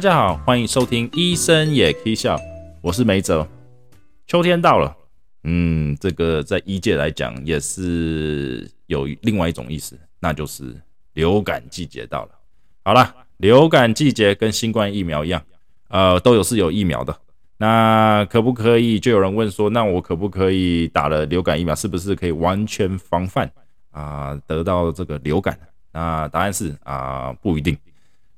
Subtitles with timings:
[0.00, 2.34] 大家好，欢迎收听《医生也可以笑》，
[2.80, 3.46] 我是梅泽。
[4.26, 4.96] 秋天到了，
[5.44, 10.74] 嗯，这个在医界来讲也是有另外一种意思，那就是
[11.12, 12.30] 流感季节到了。
[12.82, 15.42] 好了，流感季节跟新冠疫苗一样，
[15.88, 17.14] 呃，都有是有疫苗的。
[17.58, 18.98] 那可不可以？
[18.98, 23.52] 就有人问说，那我可不可以打了流感疫苗，是不是可以完全防范
[23.90, 25.60] 啊得到这个流感？
[25.92, 27.76] 那答案是啊，不一定。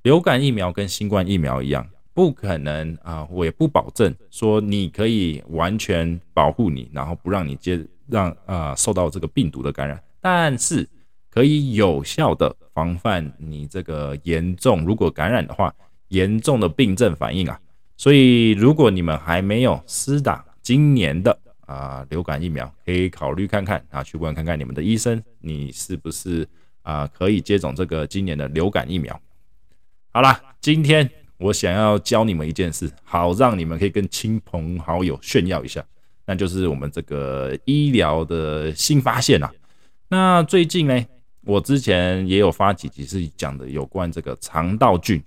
[0.02, 10.88] 流感疫苗跟新冠疫苗一样，不可能啊，我也不保证说你可以完全保护你，然后不让你接让啊受到这个病毒的感染，但是
[11.30, 15.73] 可以有效的防范你这个严重，如果感染的话，
[16.09, 17.59] 严重的病症反应啊。
[17.97, 26.44] 所以，如果你们还没有施打今年的啊流感疫苗，可以考虑看看啊，去问看看你们的医生，你是不是
[26.83, 29.19] 啊可以接种这个今年的流感疫苗。
[30.14, 35.82] 好啦，今天我想要教你们一件事，好让你们可以跟亲朋好友炫耀一下，
[36.27, 39.50] 那就是我们这个医疗的新发现啊。
[40.08, 41.02] 那最近呢，
[41.46, 45.22] 我之前也有发几集是讲的有关这个肠道菌。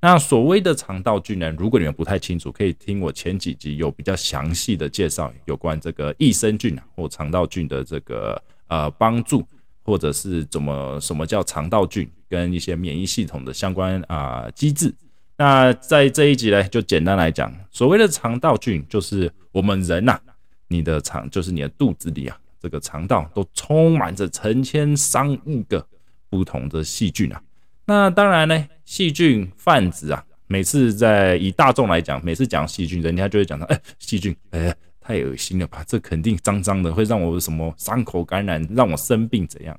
[0.00, 1.50] 那所谓的肠道菌呢？
[1.58, 9.44] 如果你们不太清楚，可以听我前几集有比较详细的介绍有关这个益生菌啊或肠道菌的这个呃帮助，
[9.88, 14.94] 或者是怎么什么叫肠道菌跟一些免疫系统的相关啊机制。
[15.38, 20.20] 那在这一集呢，就简单来讲，所谓的肠道菌就是我们人呐，
[20.68, 25.82] 你的肠就是你的肚子里啊，这个肠道都充满着成千上亿个
[26.28, 27.40] 不同的细菌啊。
[27.86, 34.76] 那当然呢，细菌泛指啊，每次在以大众来讲，每次讲细菌，人家就会讲到，哎，细菌，哎，
[35.08, 35.82] 太恶心了吧？
[35.86, 39.74] 这肯定脏脏的，会让我什么伤口感染，让我生病怎样？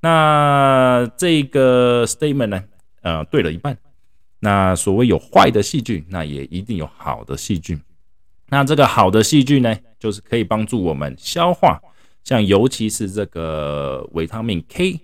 [0.00, 2.64] 那这个 statement 呢，
[3.02, 3.76] 呃，对了一半。
[4.40, 7.78] 那所谓有坏的细菌，那也一定有好的细菌。
[8.48, 11.78] 那这个好的细菌呢，就是可以帮助我们消化，
[12.24, 14.98] 像尤其是这个维他命 K，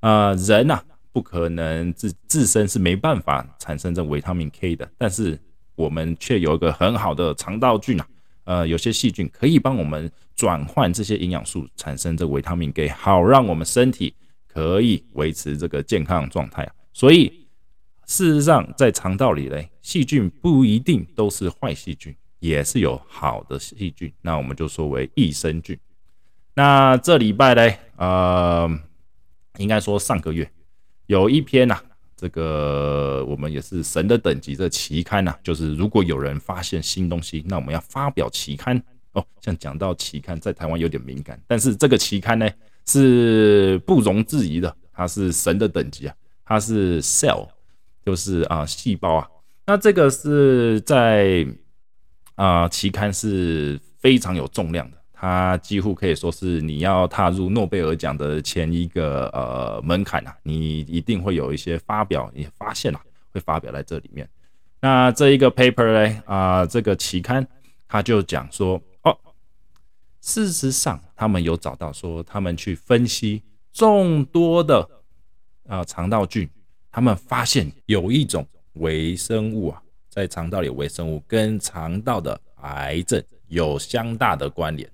[0.00, 0.82] 啊，人呐。
[1.14, 5.38] 不可能自自身是没办法产生这维他命 K 的，但是
[5.76, 8.06] 我们却有一个很好的肠道菌啊，
[8.44, 14.14] 呃，有些细菌可以帮我们转换这些营养素，产生这个维他命 K，好让我们身体
[14.46, 16.70] 可以维持这个健康状态。
[16.92, 17.46] 所以
[18.06, 25.78] 事实上，在肠道里嘞，细菌不一定都是坏细菌，也是有好的细菌，那我们就说为益生菌。
[26.54, 28.70] 那这礼拜嘞，呃，
[29.58, 30.50] 应该说上个月。
[31.06, 31.78] 有一篇呐，
[32.16, 38.80] 这个我们也是神的等级的期刊呐，就是如果有人发现新东西，那我们要发表期刊
[39.12, 39.24] 哦。
[39.40, 42.48] 像讲到期刊，在台湾有点敏感，但是这个期刊呢
[42.86, 46.14] 是不容置疑的，它是神的等级啊，
[46.44, 47.48] 它是 cell，
[48.04, 49.28] 就是啊细胞啊。
[49.66, 51.46] 那这个是在
[52.36, 54.96] 啊期刊是非常有重量的。
[55.16, 63.00] 它几乎可以说是你要踏入诺贝尔奖的前一个呃门槛啊，你一定会有一些发表，你发现啊，
[63.32, 64.28] 会发表在这里面。
[64.80, 67.46] 那这一个 paper 呢，啊，这个期刊
[67.88, 69.16] 他就讲说，哦，
[70.20, 73.42] 事实上他们有找到说，他们去分析
[73.72, 74.86] 众多的
[75.68, 76.46] 啊肠道菌，
[76.90, 79.80] 他们发现有一种微生物啊，
[80.10, 84.90] 在肠道里微生物跟肠道的癌症有相大的关联。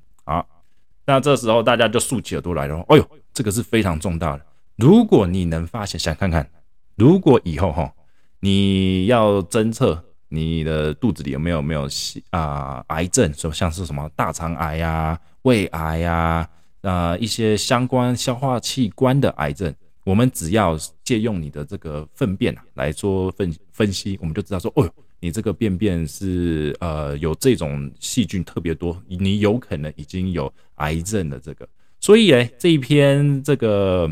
[1.11, 2.79] 那这时候大家就竖起耳朵来了。
[2.87, 3.05] 哎呦，
[3.35, 4.47] 这个是非常重大的。
[4.77, 6.49] 如果你能发现，想看看，
[6.95, 7.93] 如果以后哈，
[8.39, 11.89] 你要侦测你的肚子里有没有没有
[12.31, 16.49] 啊癌症，说像是什么大肠癌呀、胃癌呀
[16.83, 24.91] 啊一些相关消化器官的癌症，我们只要借用你的这个粪便来做分分析，我们就知道说，哦呦。
[25.23, 31.69] 你这个便便是呃有这种细菌特别多，你有可能已经有癌症的这个，
[32.01, 34.11] 所以呢这一篇这个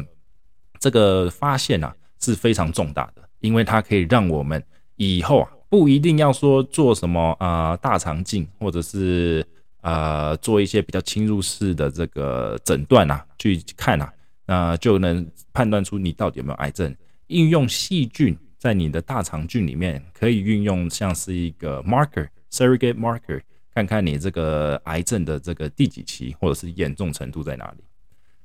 [0.78, 4.62] 这个发现啊是非常重大的，因为它可以让我们
[4.96, 9.42] 以后啊不一定要说做什么啊大肠镜，或者是
[9.80, 14.12] 呃做一些比较侵入式的这个诊断啊去看啊，
[14.44, 16.94] 那就能判断出你到底有没有癌症，
[17.28, 18.36] 应用细菌。
[18.58, 23.40] 在你的大肠菌里面，可以运用像是一个 marker surrogate marker，
[23.72, 27.84] 看看你这个癌症的这个第几期，或者是严重程度在哪里。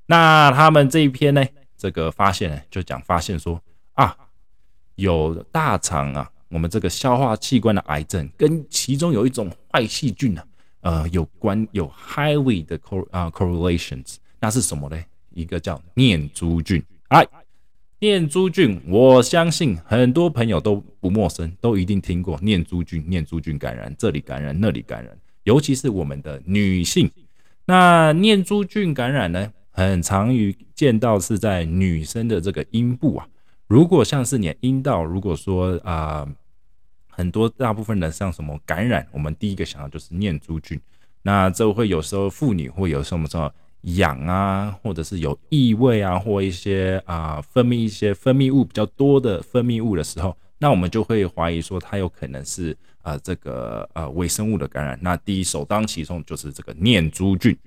[0.05, 1.43] 那他们这一篇呢，
[1.75, 3.59] 这个发现呢，就讲发现说
[3.93, 4.15] 啊，
[4.95, 10.43] 有大肠啊，我们这个消化器官的癌症，跟其中有一种坏细菌呢，
[10.81, 14.17] 呃，有关有 highly 的 cor 啊 correlations。
[14.39, 15.03] 那是什么呢？
[15.31, 17.27] 一个叫念珠菌，哎。
[18.03, 23.01] 念珠菌，我相信很多朋友都不陌生，都一定听过念珠菌。
[23.07, 27.09] 念珠菌感染，这里感染，那里感染，尤其是我们的女性。
[27.63, 33.25] 那念珠菌感染呢，很常于见到是在女生的这个阴部啊。
[33.67, 36.27] 如果像是你阴道，如果说啊，
[37.07, 40.77] 很多大部分的像什么感染，我们第一个想到就是念珠菌。
[41.21, 43.49] 那这会有时候妇女会有什么什么？
[43.83, 54.97] 痒啊，或者是有异味啊，或一些啊分泌一些分泌物比较多的分泌物的时候，那我们就会怀疑说它有可能是啊这个呃微生物的感染。
[55.01, 57.57] 那第一首当其冲就是这个念珠菌。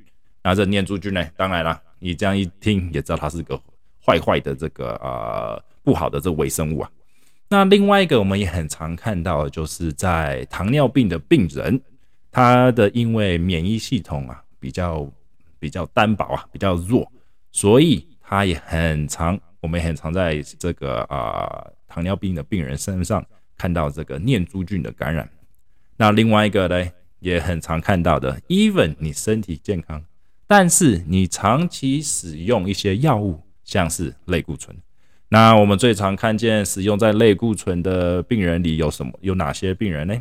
[0.43, 3.61] 那这念珠菌呢，当然了，你这样一听也知道它是个
[4.03, 6.91] 坏坏的这个呃不好的这微生物啊。
[7.51, 11.79] 那另外一个我们也很常看到就是在糖尿病的病人，
[12.33, 15.07] 他的因为免疫系统啊比较。
[15.67, 17.11] 比较单薄啊，比较弱，
[17.51, 23.27] 所以它也很常，我们也很常在这个啊糖尿病的病人身上
[23.57, 25.29] 看到这个念珠菌的感染。
[25.97, 30.05] 那另外一个呢，也很常看到的，even 你身体健康，
[30.47, 34.77] 但是你长期使用一些药物，像是类固醇。
[35.31, 39.13] 那我们最常看见使用在类固醇的病人里有什么？
[39.21, 40.17] 有哪些病人呢？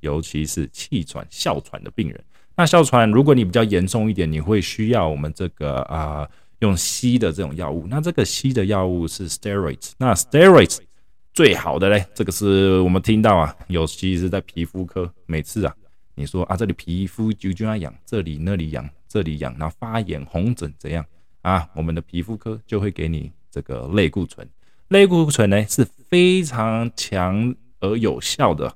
[0.00, 2.22] 尤其是气喘、哮喘的病人。
[2.60, 6.28] 那哮喘，如果你比较严重一点，你会需要我们这个啊
[6.58, 7.86] 用吸的这种药物。
[7.88, 9.92] 那这个吸的药物是 steroids。
[9.96, 10.76] 那 steroids
[11.32, 15.74] 最好的嘞，这个是我们听到啊，尤其是在皮肤科，每次啊
[16.14, 21.02] 你说啊这里皮肤就就要痒，这里那里痒，这里痒，然后发炎红疹怎样
[21.40, 21.66] 啊？
[21.74, 24.46] 我们的皮肤科就会给你这个类固醇。
[24.88, 28.70] 类固醇呢是非常强而有效的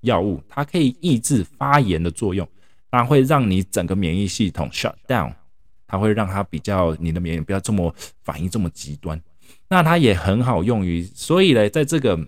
[0.00, 2.44] 药物，它可以抑制发炎的作用。
[2.90, 5.32] 它会让你整个免疫系统 shut down，
[5.86, 9.20] 它会让它比较你的免疫不要这么反应这么极端。
[9.68, 12.18] 那它也很好用于，所以呢，在这个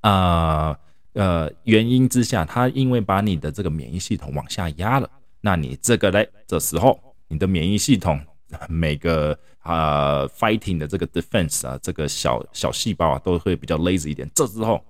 [0.00, 0.76] 啊
[1.12, 5.10] 呃原因之下，它因为把你的这个免疫系统往下压了，
[5.40, 6.98] 那你这个嘞这时候
[7.28, 8.18] 你的免疫系统
[8.68, 14.82] 每个啊 fighting 的这个 defense 啊这个小小细胞啊都会比较 lazy 一点，这时候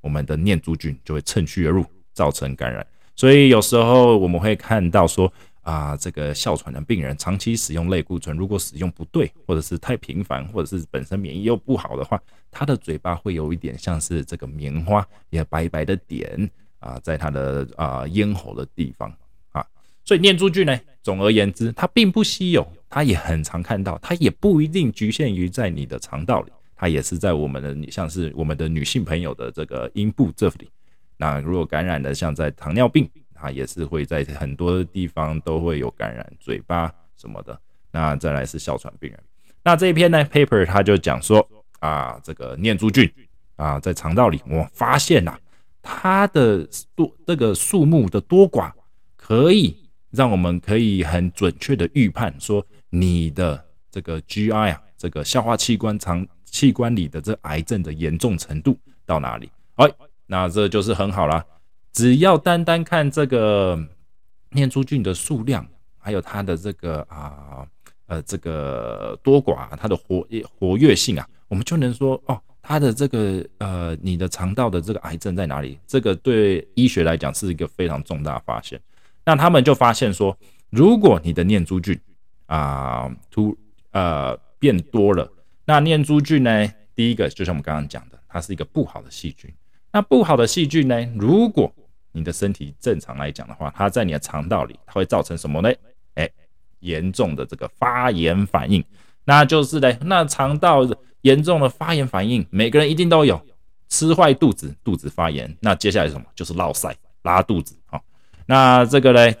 [0.00, 2.86] 我们的念珠菌就会趁虚而入，造成感染。
[3.16, 5.32] 所以有时候我们会看到说
[5.62, 12.20] 啊，这个哮喘的病人长期使用类固醇，如果使用不对，或者是太频繁，或者是本身免疫又不好的话，
[12.50, 16.50] 他的嘴巴会有一点像是这个棉花，也白白的点
[16.80, 19.10] 啊，在他的啊咽喉的地方
[19.52, 19.64] 啊。
[20.04, 30.68] 所以念珠菌呢，总而言之，它并不稀有，它也很常看到，它也不一定局限于在你的肠道里，它也是在我们的像是我们的女性朋友的这个阴部这里。
[31.16, 37.58] 那如果感染的像在糖尿病，它也是会在很多地方都会有感染，嘴巴什么的。
[37.90, 39.20] 那再来是哮喘病人。
[39.62, 41.46] 那这一篇呢，paper 他就讲说
[41.78, 43.10] 啊，这个念珠菌
[43.56, 45.36] 啊，在肠道里，我发现呐，
[45.80, 48.72] 它的多这个数目的多寡，
[49.16, 58.76] 可以让我们可以很准确的预判说你的这个 GI 啊，这个消化器官肠器官里的这癌症的严重程度
[59.06, 59.50] 到哪里？
[59.76, 59.88] 哎。
[60.26, 61.44] 那这就是很好啦，
[61.92, 63.78] 只要单单看这个
[64.50, 65.66] 念珠菌的数量，
[65.98, 67.66] 还有它的这个啊
[68.06, 70.26] 呃这个多寡，它的活
[70.58, 75.78] 活跃性啊，我们就能说哦，它的这个呃你的肠道的这个癌症在哪里？
[75.86, 78.80] 这个对医学来讲是一个非常重大发现。
[79.24, 80.36] 那他们就发现说，
[80.70, 81.98] 如果你的念珠菌
[82.46, 83.56] 啊突
[83.92, 85.30] 呃变多了，
[85.64, 89.52] 那念珠菌呢，第一个就像我们刚刚讲的，它是一个不好的细菌。
[89.94, 91.08] 那不好的细菌呢？
[91.14, 91.72] 如果
[92.10, 95.72] 你的身体正常来讲的话，它在你的肠道里，它会造成什么呢？
[96.16, 96.28] 哎，
[96.80, 98.84] 严重的这个发炎反应，
[99.24, 100.80] 那就是呢，那肠道
[101.20, 103.40] 严重的发炎反应，每个人一定都有，
[103.88, 106.26] 吃坏肚子，肚子发炎，那接下来什么？
[106.34, 108.00] 就是落塞拉肚子啊。
[108.46, 109.36] 那这个呢，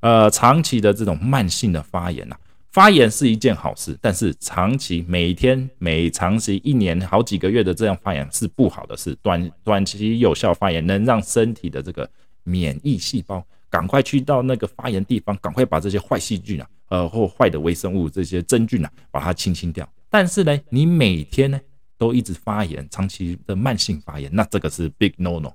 [0.00, 2.36] 呃，长期的这种慢性的发炎呐。
[2.70, 9.16] 发炎是一件好事，但是长期每天每长期一年好几个月的这样发炎是不好的事。
[9.22, 12.08] 短短期有效发炎能让身体的这个
[12.44, 19.88] 免疫细胞赶快去到那个发炎地方，赶快把这些坏细菌啊，呃或坏的微生物这些真菌啊，把它清清掉。
[20.10, 21.58] 但是呢，你每天呢
[21.96, 25.50] 都一直发炎，长期的慢性发炎，那这个是 big no no。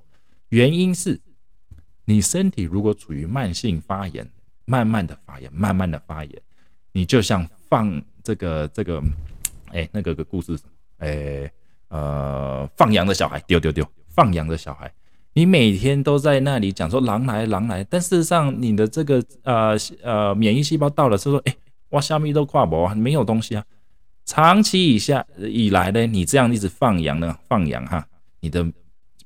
[0.48, 1.20] 原因是
[2.04, 4.28] 你身体如果处于慢性发炎，
[4.64, 6.42] 慢慢的发炎，慢慢的发炎。
[6.94, 9.02] 你就像放这个这个，
[9.72, 10.56] 哎，那个个故事，
[10.98, 11.50] 哎，
[11.88, 13.84] 呃，放羊的小孩，丢丢丢，
[14.14, 14.88] 放羊的小孩，
[15.32, 21.56] 你每天都在那里讲说狼来狼来，但事实上你的这个呃呃免疫细胞到了，是说，哎，
[21.90, 23.64] 哇，虾米都挂不，没有东西啊，
[24.24, 28.06] 长期以下以来呢，你这样一直放羊呢，放羊哈，
[28.38, 28.64] 你的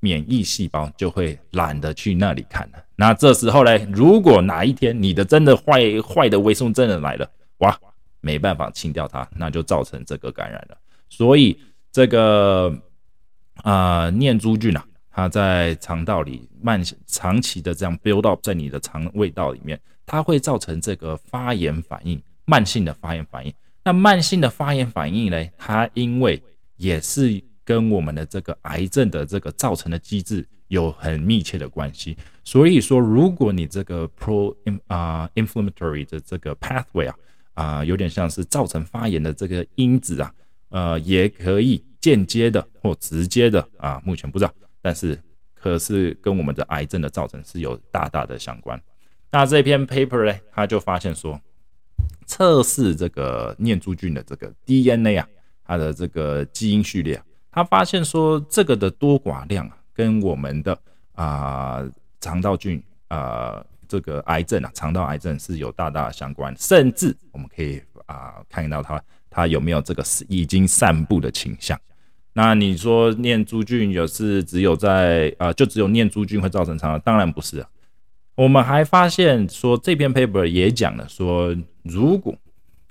[0.01, 2.79] 免疫细胞就会懒得去那里看了。
[2.97, 7.79] 那这时候呢，如果哪一天你的真的坏坏的微生物真的来了，哇，
[8.21, 10.79] 没办法清掉它，那就造成这个感染了。
[11.09, 11.59] 所以
[11.91, 12.73] 这个
[13.63, 23.53] 啊念珠菌啊，它在肠道里慢长期的这样 build up 在你的肠胃道里面，它会造成这个发炎反应，慢性的发炎反应。
[23.85, 25.49] 那慢性的发炎反应呢？
[25.57, 26.43] 它因为
[26.77, 32.17] 也是跟我们的这个癌症的这个造成的机制有很密切的关系。
[32.45, 34.55] 所以说，如果你这个 pro
[34.89, 37.17] 啊 inflammatory 的这个 pathway 啊
[37.59, 40.33] 啊，有点像是造成发炎的这个因子啊，
[40.69, 45.21] 呃，也可以间接的或直接的啊，目前不知道，但是
[45.55, 48.81] 可是跟我们的癌症的造成是有大大的相关。
[49.31, 51.41] 那这篇 paper 呢，他就发现说。
[52.31, 55.27] 测试这个念珠菌的这个 DNA 啊，
[55.65, 60.79] 它的这个基因序列，他发现说这个的多寡量啊，跟我们的
[61.15, 61.83] 啊
[62.21, 71.81] 肠道菌啊这个癌症啊肠道癌症是有大大的相关，甚至我们可以啊看到它它有没有这个已经散布的倾向。
[72.35, 77.69] 那你说念珠菌有是只有在啊就只有念珠菌会造成肠当然不是啊。
[78.37, 82.33] 我们还发现说，这篇 paper 也讲了说，如果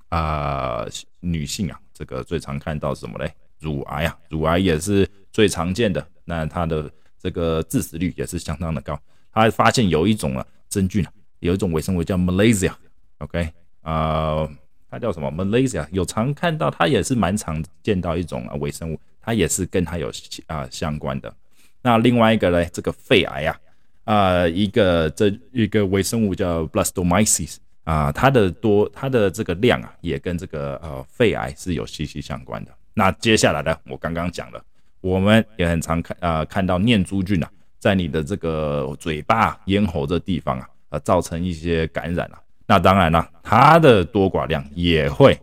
[0.09, 0.85] 啊
[1.21, 3.31] 女性啊，这个最常看到什么嘞？
[3.59, 8.99] 乳癌啊，乳癌也是最常见的，那它的这个致死率也是相当的高。
[9.31, 10.45] 他发现有一种啊
[10.77, 13.49] 真菌啊，有一种微生物叫 Malaysia，OK
[13.81, 14.47] 啊，
[14.91, 15.87] 它叫什么 Malaysia？
[15.91, 20.11] 有常看到，它也是蛮常见到一种啊微生物，它也是跟它有
[20.45, 21.33] 啊相关的。
[21.81, 23.59] 那另外一个嘞，这个肺癌啊。
[24.03, 32.71] 啊，一个这一个微生物叫 Blastomyces 啊，它的多它的这个量啊，也跟这个呃肺癌是有息息相关的。
[32.93, 34.63] 那接下来呢，我刚刚讲了，
[35.01, 42.41] 我们也很常看啊看到念珠菌啊，在你的这个嘴巴、咽喉这地方啊，呃造成一些感染啊。
[42.65, 45.39] 那当然了，它的多寡量也会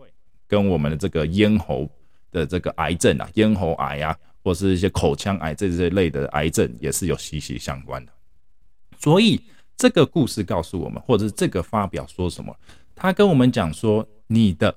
[0.47, 1.89] 跟我们的这个咽喉
[2.31, 8.13] 的这个癌症啊，咽喉癌啊，或是一些口腔癌这这类的癌症也是有息息相关的。
[8.99, 9.41] 所以
[9.77, 12.55] 这个故事告诉我们，或者是这个发表说什么？
[12.95, 14.75] 他跟我们讲说，你的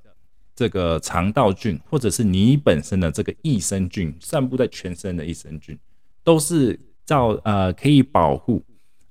[0.55, 5.77] 这个肠道菌，或者是你本身的这个益生菌，散布在全身的益生菌，
[6.23, 8.61] 都是造呃可以保护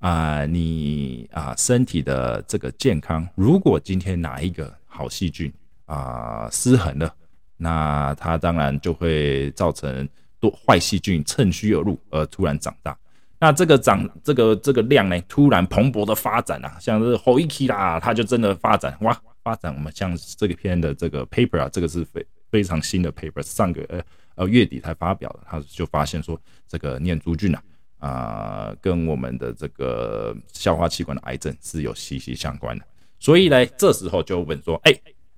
[0.00, 3.26] 啊你啊身体的这个健康。
[3.35, 5.50] 如果今天哪一个好细菌
[5.87, 7.12] 啊失衡了，
[7.57, 10.07] 那它当然就会造成
[10.38, 12.95] 多坏细菌趁虚而入，而突然长大。
[13.38, 24.03] 那这个长这个这个量呢，突然蓬勃的发展啊，像是 h o i k 啦，它就真的发展哇，发展我们像这个篇的这个 paper 啊，这个是非非常新的 paper，上个呃
[24.37, 26.38] 呃月底才发表的，他就发现说
[26.69, 27.62] 这个念珠菌啊
[27.99, 32.85] 啊，跟我们的这个消化器官的癌症是有息息相关的，
[33.19, 34.93] 所以呢，这时候就问说，哎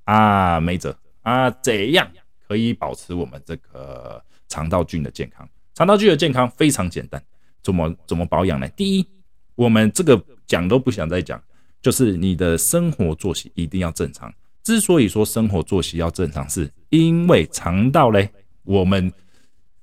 [0.05, 2.11] 啊，梅泽啊，怎样
[2.47, 5.49] 可以保持我们这个肠道菌的健康？
[5.75, 7.23] 肠道菌的健康非常简单。
[7.63, 8.67] 怎么怎么保养呢？
[8.71, 9.07] 第一，
[9.55, 11.43] 我们这个讲都不想再讲，
[11.83, 14.33] 就是你的生活作息一定要正常。
[14.63, 18.31] 之所以说生活作息要正常，是因为肠道嘞，
[18.63, 19.13] 我们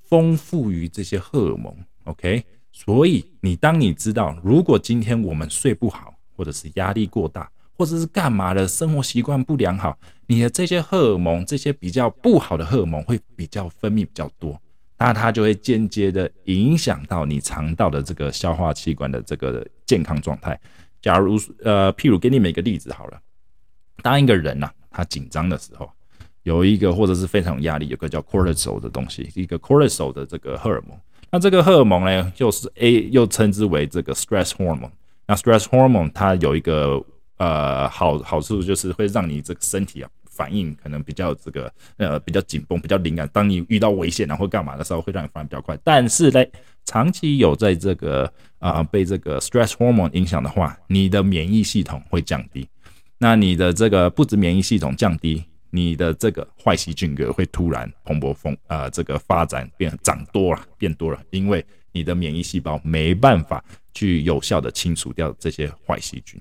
[0.02, 2.44] 丰富于这些荷尔蒙，OK？
[2.78, 14.62] 所以你当你知道，如果今天我们睡不好，或者是压力过大，或者是干嘛的生活习惯不良好，你的这些荷尔蒙，这些比较不好的荷尔蒙会比较分泌比较多。
[14.98, 20.60] 那它就会间接的影响到你肠道的这个消化器官的这个健康状态。
[21.02, 23.18] 假如呃，譬如给你们一个例子好了，
[24.04, 25.90] 当一个人呐，他紧张的时候，
[26.44, 31.00] 有一个或者是非常有压力，有个叫 cortisol 的东西，一个 cortisol 的这个荷尔蒙。
[31.32, 34.92] 那这个荷尔蒙呢，又是 A，又称之为这个 stress hormone。
[35.28, 37.04] 那 stress hormone 它有一个
[37.38, 40.10] 呃好好处，就是会让你这个身体啊。
[40.30, 43.26] 反应可能比较这个呃比较紧绷，比较灵感。
[43.32, 45.80] 当你遇到危险然后干嘛的时候，会让你反应比较快。
[45.82, 46.44] 但是呢，
[46.84, 48.30] 长期有在这个
[48.60, 52.68] 啊被这个 stress hormone 影响的话，你的免疫系统会降低。
[53.18, 55.42] 那你的这个不止免疫系统降低，
[55.76, 63.64] 你的这个坏细菌格会突然蓬勃风啊这个发展变长多了，变多了，因为你的免疫细胞没办法
[63.94, 66.40] 去有效的清除掉这些坏细菌。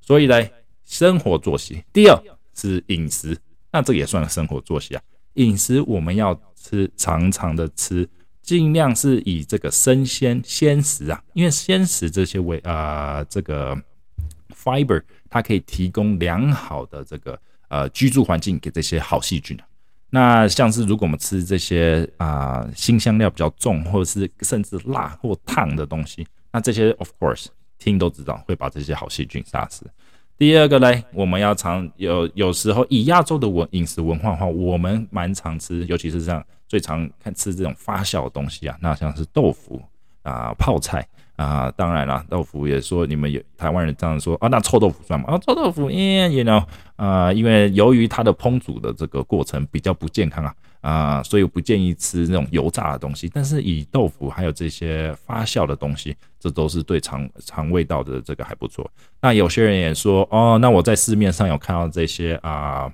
[0.00, 0.46] 所以呢，
[0.84, 2.22] 生活作息第二。
[2.60, 3.38] 是饮食，
[3.70, 5.00] 那这也算生活作息啊。
[5.34, 8.04] 饮食我们要吃，常常的吃，
[8.42, 13.80] 尽量是以这个生鲜鲜食啊，因为鲜食这些为啊这个
[14.52, 19.56] fiber，它可以提供良好的这个呃居住环境给这些好细菌。
[20.10, 27.46] 那像是如果我们吃这些啊辛香料比较重，或者是甚至辣或烫的东西，那这些 of course
[27.78, 29.86] 听都知道会把这些好细菌杀死。
[30.38, 39.82] 第二个嘞，我们要常有有时候以亚洲的文饮食文化的话，我们蛮常吃，尤其是像最常看吃这种发酵的东西啊，那像是豆腐
[40.22, 41.06] 啊、泡菜。
[41.36, 45.26] 啊，当然了，豆腐也说你们有台湾人这样说啊，那臭豆腐算吗？
[45.28, 46.60] 啊，臭豆腐，耶，you know，
[46.98, 53.30] 啊，因为由于它的烹煮的这个过程比较不健康啊，啊，所以不建议吃那种油炸的东西。
[53.32, 58.90] 但是以豆腐还有这些发酵的东西，这都是对肠肠胃道的这个还不错。
[59.20, 62.92] 那有些人也说，哦，那我在市面上有看到这些啊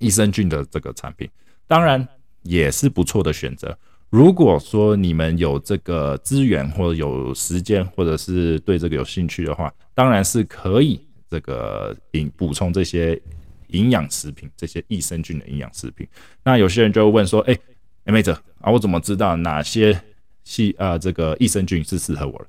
[0.00, 1.30] 益生菌的这个产品，
[1.68, 2.04] 当然
[2.42, 3.78] 也是不错的选择。
[4.08, 13.20] 如果说你们有这个资源或者有时间，或者是对这个有兴趣的话，当然是可以这个营补充这些
[13.68, 16.06] 营养食品，这些益生菌的营养食品。
[16.42, 17.56] 那有些人就会问说：“哎，
[18.04, 19.98] 妹子啊，我怎么知道哪些
[20.42, 22.46] 系啊这个益生菌是适合我的？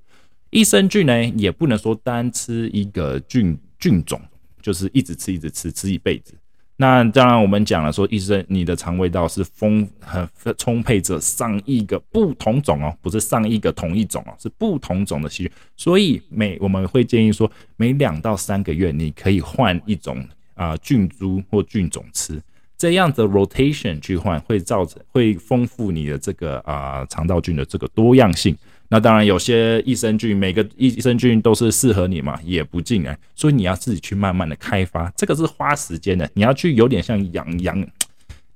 [0.50, 4.19] 益生菌呢，也不能说单吃一个菌菌种，
[4.61, 6.33] 就是一直吃一直吃吃一辈子。”
[6.78, 15.51] 那当然，我们讲了说，医生，你的肠胃道是丰很充沛着上亿个不同种哦，不是上亿个同一种哦，是不同种的细菌。
[15.78, 22.42] 所以每我们会建议说，每两到三个月你可以换一种啊菌株或菌种吃，
[22.75, 28.58] 这样的 rotation 去换会造成会丰富你的这个啊肠道菌的这个多样性。
[28.93, 36.29] 那当然，有些益生菌，每个益生菌都是适合你嘛，也不尽然，所以你要自己去慢慢的开发，这个是花时间的。
[36.33, 37.88] 你要去有点像养养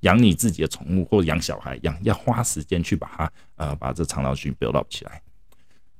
[0.00, 5.22] 养你自己的宠物或者养小孩一样，要花时间去把它呃把这肠道菌 build up 起来。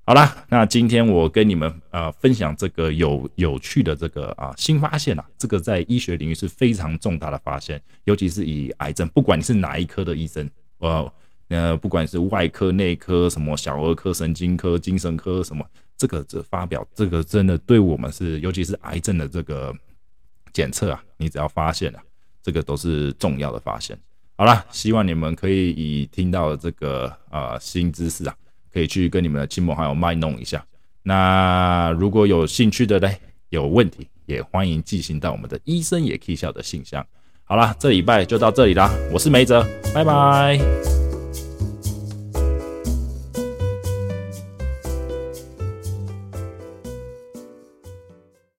[0.04, 10.46] 好啦，那今天我跟你们呃分享这个有有趣的这个啊新发现啊，这个在医学领域是非常重大的发现，尤其是以癌症，不管你是哪一科的医生，
[10.80, 11.10] 呃。
[11.48, 15.64] 呃，不管是外科、内科，什么小儿科、神经科、精神科，什么
[15.96, 19.74] 这个这发表，这个真的对我们是，尤其是癌症的这个
[20.52, 21.98] 检测啊，你只要发现了，
[22.42, 23.96] 这个都是重要的发现。
[24.36, 28.34] 好了，希望你们可以以听到这个啊新知识啊，
[28.72, 30.62] 可以去跟你们的亲朋好友卖弄一下。
[31.02, 33.08] 那如果有兴趣的呢，
[33.50, 37.06] 有问题也欢迎寄信到我们的医生也可以笑的信箱。
[37.44, 41.05] 好了，这礼拜就到这里啦，我是梅泽，拜拜。